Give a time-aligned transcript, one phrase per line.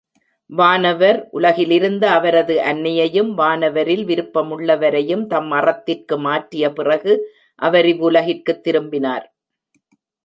[0.49, 7.13] வானவர் உலகிலிருந்த அவரது அன்னையையும் வானவரில் விருப்பமுள்ளவரையும் தம் அறத்திற்கு மாற்றிய பிறகு
[7.59, 9.27] அவர் இவ்வுலகிற்குத் திரும்பினார்.